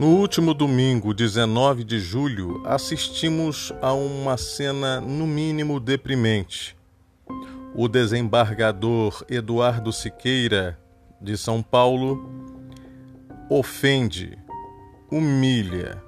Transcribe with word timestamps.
No 0.00 0.16
último 0.16 0.54
domingo, 0.54 1.12
19 1.12 1.84
de 1.84 2.00
julho, 2.00 2.62
assistimos 2.64 3.70
a 3.82 3.92
uma 3.92 4.38
cena 4.38 4.98
no 4.98 5.26
mínimo 5.26 5.78
deprimente. 5.78 6.74
O 7.74 7.86
desembargador 7.86 9.22
Eduardo 9.28 9.92
Siqueira, 9.92 10.80
de 11.20 11.36
São 11.36 11.62
Paulo, 11.62 12.32
ofende, 13.50 14.38
humilha, 15.12 16.02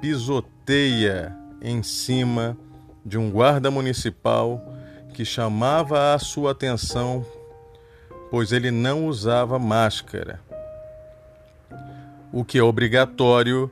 pisoteia 0.00 1.32
em 1.60 1.84
cima 1.84 2.58
de 3.06 3.16
um 3.16 3.30
guarda 3.30 3.70
municipal 3.70 4.60
que 5.14 5.24
chamava 5.24 6.14
a 6.14 6.18
sua 6.18 6.50
atenção, 6.50 7.24
pois 8.28 8.50
ele 8.50 8.72
não 8.72 9.06
usava 9.06 9.56
máscara 9.56 10.40
o 12.32 12.44
que 12.44 12.58
é 12.58 12.62
obrigatório 12.62 13.70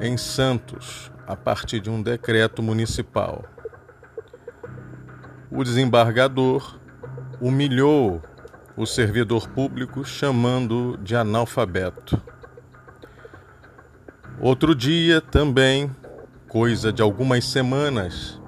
em 0.00 0.16
Santos, 0.16 1.10
a 1.26 1.34
partir 1.34 1.80
de 1.80 1.88
um 1.88 2.02
decreto 2.02 2.62
municipal. 2.62 3.44
O 5.50 5.64
desembargador 5.64 6.78
humilhou 7.40 8.22
o 8.76 8.84
servidor 8.84 9.48
público 9.48 10.04
chamando 10.04 10.98
de 11.02 11.16
analfabeto. 11.16 12.20
Outro 14.40 14.74
dia 14.74 15.20
também, 15.20 15.94
coisa 16.48 16.92
de 16.92 17.00
algumas 17.00 17.44
semanas, 17.44 18.40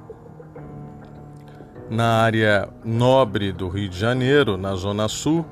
na 1.89 2.23
área 2.23 2.69
nobre 2.85 3.53
do 3.53 3.69
Rio 3.69 3.89
de 3.89 3.99
Janeiro, 3.99 4.57
na 4.57 4.75
Zona 4.75 5.09
Sul, 5.09 5.47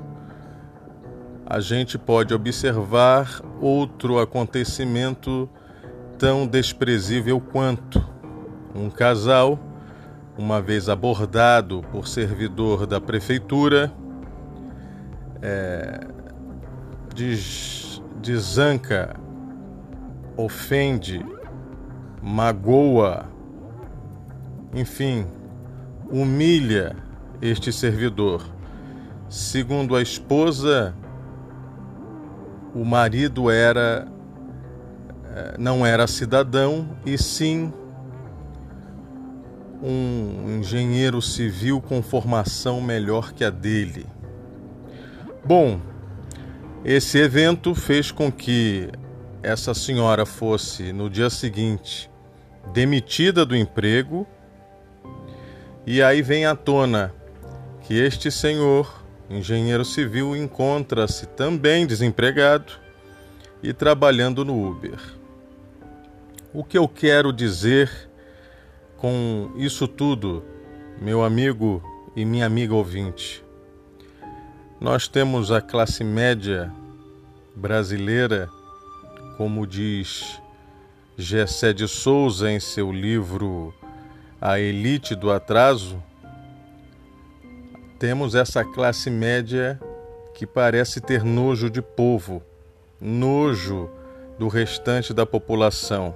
a 1.47 1.61
gente 1.61 1.99
pode 1.99 2.33
observar 2.33 3.43
outro 3.61 4.19
acontecimento 4.19 5.49
tão 6.19 6.47
desprezível 6.47 7.41
quanto 7.41 8.05
um 8.75 8.89
casal, 8.89 9.59
uma 10.39 10.61
vez 10.61 10.89
abordado 10.89 11.85
por 11.93 12.09
servidor 12.09 12.87
da 12.87 13.01
prefeitura, 13.01 13.93
é, 15.43 16.01
des, 17.15 18.03
desanca, 18.23 19.15
ofende, 20.37 21.25
magoa, 22.23 23.27
enfim, 24.75 25.27
humilha 26.11 26.97
este 27.41 27.71
servidor. 27.71 28.43
Segundo 29.29 29.95
a 29.95 30.03
esposa, 30.03 30.95
o 32.75 32.85
marido 32.85 33.51
era 33.51 34.07
eh, 35.27 35.55
não 35.59 35.85
era 35.85 36.07
cidadão 36.07 36.89
e 37.07 37.17
sim 37.17 37.73
um 39.83 40.59
engenheiro 40.59 41.21
civil 41.21 41.81
com 41.81 42.03
formação 42.03 42.81
melhor 42.81 43.33
que 43.33 43.45
a 43.45 43.51
dele. 43.51 44.07
Bom, 45.45 45.79
esse 46.85 47.19
evento 47.19 47.75
fez 47.75 48.11
com 48.11 48.33
que 48.33 48.89
essa 49.43 49.75
senhora 49.75 50.25
fosse 50.25 50.93
no 50.93 51.11
dia 51.11 51.29
seguinte 51.29 52.11
demitida 52.73 53.45
do 53.45 53.55
emprego 53.55 54.27
e 55.87 56.03
aí 56.03 56.23
vem 56.23 56.47
à 56.47 56.57
tona 56.57 57.13
que 57.83 57.95
este 57.95 58.31
senhor 58.31 59.04
engenheiro 59.29 59.85
civil, 59.85 60.37
encontra-se 60.37 61.27
também 61.27 61.87
desempregado 61.87 62.73
e 63.63 63.73
trabalhando 63.73 64.45
no 64.45 64.71
Uber. 64.71 64.99
O 66.53 66.63
que 66.63 66.79
eu 66.79 66.87
quero 66.87 67.33
dizer 67.33 67.91
com 68.97 69.51
isso 69.57 69.89
tudo, 69.89 70.45
meu 71.01 71.25
amigo 71.25 71.83
e 72.15 72.25
minha 72.25 72.47
amiga 72.47 72.75
ouvinte? 72.75 73.43
Nós 74.81 75.09
temos 75.09 75.51
a 75.51 75.61
classe 75.61 76.05
média 76.05 76.71
brasileira, 77.57 78.49
como 79.37 79.67
diz 79.67 80.41
Gessé 81.17 81.73
de 81.73 81.89
Souza 81.89 82.51
em 82.51 82.61
seu 82.61 82.93
livro 82.93 83.73
A 84.41 84.61
Elite 84.61 85.15
do 85.15 85.31
Atraso, 85.31 86.03
temos 88.05 88.35
essa 88.35 88.63
classe 88.63 89.09
média 89.09 89.81
que 90.35 90.47
parece 90.47 91.01
ter 91.01 91.25
nojo 91.25 91.71
de 91.71 91.81
povo, 91.81 92.43
nojo 93.01 93.91
do 94.39 94.47
restante 94.47 95.15
da 95.15 95.25
população. 95.25 96.15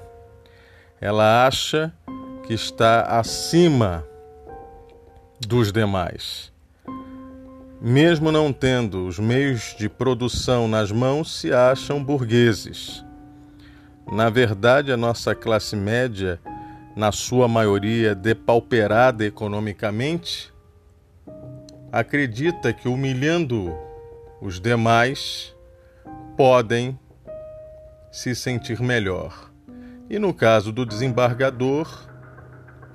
Ela 1.00 1.46
acha 1.46 1.90
que 2.46 2.52
está 2.52 3.18
acima 3.18 4.04
dos 5.40 5.72
demais. 5.72 6.52
Mesmo 7.80 8.30
não 8.30 8.52
tendo 8.52 9.06
os 9.06 9.18
meios 9.18 9.74
de 9.78 9.88
produção 9.88 10.68
nas 10.68 10.92
mãos, 10.92 11.40
se 11.40 11.54
acham 11.54 12.04
burgueses. 12.04 13.02
Na 14.12 14.28
verdade, 14.28 14.92
a 14.92 14.96
nossa 14.98 15.34
classe 15.34 15.74
média, 15.74 16.38
na 16.94 17.10
sua 17.12 17.48
maioria 17.48 18.14
depauperada 18.14 19.24
economicamente, 19.24 20.52
acredita 21.90 22.72
que 22.72 22.88
humilhando 22.88 23.74
os 24.40 24.60
demais 24.60 25.54
podem 26.36 26.98
se 28.10 28.34
sentir 28.34 28.80
melhor. 28.80 29.50
E 30.08 30.18
no 30.18 30.32
caso 30.32 30.72
do 30.72 30.86
desembargador, 30.86 32.08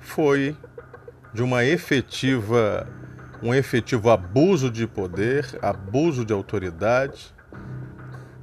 foi 0.00 0.56
de 1.32 1.42
uma 1.42 1.64
efetiva 1.64 2.86
um 3.42 3.52
efetivo 3.52 4.08
abuso 4.08 4.70
de 4.70 4.86
poder, 4.86 5.58
abuso 5.60 6.24
de 6.24 6.32
autoridade 6.32 7.34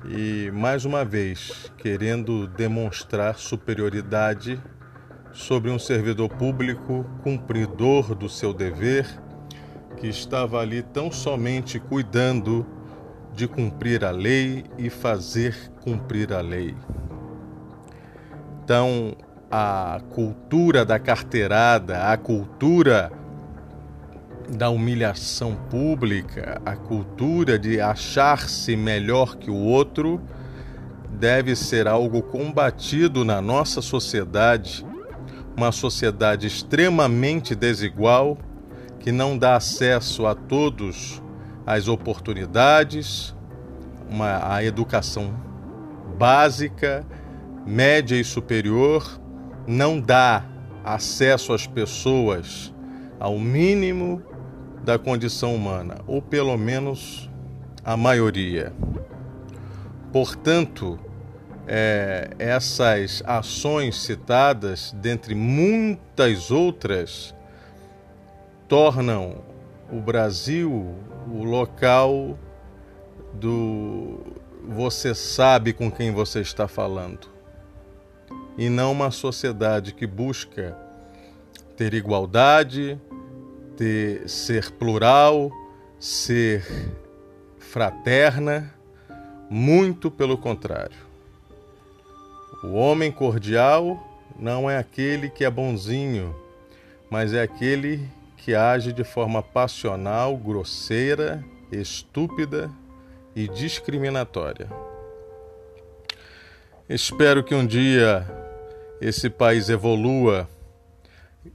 e 0.06 0.51
mais 0.51 0.85
uma 0.85 1.03
vez 1.03 1.72
querendo 1.78 2.45
demonstrar 2.47 3.35
superioridade 3.35 4.62
sobre 5.31 5.72
um 5.72 5.79
servidor 5.79 6.29
público 6.29 7.03
cumpridor 7.23 8.13
do 8.13 8.29
seu 8.29 8.53
dever 8.53 9.07
que 10.01 10.07
estava 10.07 10.59
ali 10.59 10.81
tão 10.81 11.12
somente 11.12 11.79
cuidando 11.79 12.66
de 13.35 13.47
cumprir 13.47 14.03
a 14.03 14.09
lei 14.09 14.66
e 14.75 14.89
fazer 14.89 15.72
cumprir 15.79 16.34
a 16.34 16.41
lei. 16.41 16.75
Então, 18.63 19.16
a 19.50 20.01
cultura 20.09 20.84
da 20.84 20.97
carteirada, 20.97 22.12
a 22.12 22.17
cultura 22.17 23.12
da 24.50 24.72
humilhação 24.72 25.56
pública, 25.69 26.59
a 26.66 26.75
cultura 26.75 27.59
de 27.59 27.79
achar-se 27.79 28.75
melhor 28.75 29.35
que 29.35 29.51
o 29.51 29.56
outro, 29.56 30.19
deve 31.12 31.56
ser 31.56 31.88
algo 31.88 32.23
combatido 32.23 33.23
na 33.23 33.39
nossa 33.39 33.83
sociedade, 33.83 34.83
uma 35.56 35.72
sociedade 35.72 36.47
extremamente 36.47 37.53
desigual 37.53 38.35
que 39.01 39.12
não 39.12 39.38
dá 39.38 39.56
acesso 39.56 40.25
a 40.25 40.35
todos 40.35 41.22
às 41.66 41.88
oportunidades, 41.88 43.35
uma, 44.09 44.56
a 44.56 44.63
educação 44.63 45.34
básica, 46.17 47.06
média 47.66 48.16
e 48.16 48.23
superior, 48.23 49.19
não 49.67 50.00
dá 50.00 50.45
acesso 50.84 51.53
às 51.53 51.66
pessoas 51.66 52.73
ao 53.19 53.38
mínimo 53.38 54.22
da 54.84 54.97
condição 54.97 55.56
humana, 55.56 56.00
ou 56.07 56.21
pelo 56.21 56.57
menos 56.57 57.30
a 57.83 57.95
maioria. 57.95 58.74
Portanto, 60.12 61.00
é, 61.68 62.31
essas 62.38 63.24
ações 63.25 64.01
citadas, 64.01 64.94
dentre 65.00 65.33
muitas 65.36 66.51
outras, 66.51 67.36
tornam 68.71 69.44
o 69.91 70.00
Brasil 70.00 70.95
o 71.29 71.44
local 71.44 72.39
do 73.33 74.18
você 74.65 75.13
sabe 75.13 75.73
com 75.73 75.91
quem 75.91 76.09
você 76.13 76.39
está 76.39 76.69
falando 76.69 77.27
e 78.57 78.69
não 78.69 78.94
uma 78.94 79.12
sociedade 79.12 79.94
que 79.94 80.07
busca 80.07 80.73
ter 81.75 81.94
igualdade, 81.94 82.97
ter 83.75 84.29
ser 84.29 84.71
plural, 84.71 85.51
ser 86.00 86.65
fraterna, 87.59 88.73
muito 89.50 90.09
pelo 90.09 90.38
contrário. 90.38 90.95
O 92.63 92.71
homem 92.75 93.12
cordial 93.12 94.01
não 94.39 94.69
é 94.69 94.77
aquele 94.77 95.29
que 95.29 95.44
é 95.44 95.51
bonzinho, 95.51 96.33
mas 97.09 97.33
é 97.33 97.41
aquele 97.41 98.09
que 98.44 98.56
age 98.56 98.92
de 98.92 99.04
forma 99.04 99.44
passional, 99.44 100.36
grosseira, 100.36 101.44
estúpida 101.72 102.72
e 103.36 103.48
discriminatória. 103.48 104.68
Espero 106.90 107.44
que 107.44 107.54
um 107.54 107.66
dia 107.66 108.28
esse 109.00 109.30
país 109.30 109.70
evolua 109.70 110.50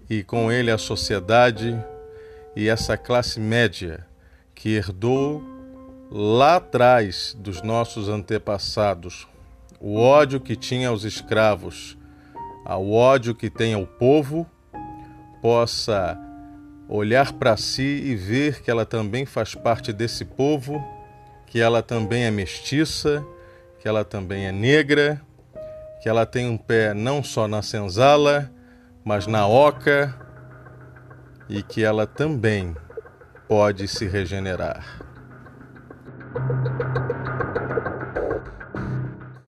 e 0.09 0.23
com 0.23 0.51
ele 0.51 0.71
a 0.71 0.79
sociedade 0.79 1.77
e 2.55 2.69
essa 2.69 2.97
classe 2.97 3.41
média 3.41 4.07
que 4.55 4.77
herdou 4.77 5.43
lá 6.09 6.57
atrás 6.57 7.37
dos 7.39 7.63
nossos 7.63 8.09
antepassados 8.09 9.27
o 9.81 9.99
ódio 9.99 10.41
que 10.41 10.57
tinha 10.57 10.89
aos 10.89 11.05
escravos, 11.05 11.99
ao 12.65 12.91
ódio 12.91 13.35
que 13.35 13.51
tem 13.51 13.75
ao 13.75 13.87
povo, 13.87 14.47
possa 15.43 16.19
olhar 16.89 17.33
para 17.33 17.57
si 17.57 17.83
e 17.83 18.15
ver 18.15 18.63
que 18.63 18.71
ela 18.71 18.87
também 18.87 19.27
faz 19.27 19.55
parte 19.55 19.93
desse 19.93 20.25
povo, 20.25 20.83
que 21.47 21.61
ela 21.61 21.83
também 21.83 22.25
é 22.25 22.31
mestiça, 22.31 23.25
que 23.81 23.89
ela 23.89 24.05
também 24.05 24.47
é 24.47 24.53
negra, 24.53 25.21
que 26.03 26.09
ela 26.09 26.27
tem 26.27 26.49
um 26.49 26.57
pé 26.57 26.95
não 26.95 27.23
só 27.23 27.49
na 27.49 27.63
senzala, 27.63 28.51
mas 29.05 29.27
na 29.27 29.47
oca 29.47 30.15
e 31.49 31.63
que 31.63 31.83
ela 31.83 32.07
também 32.07 32.77
pode 33.49 33.87
se 33.87 34.07
regenerar. 34.07 35.06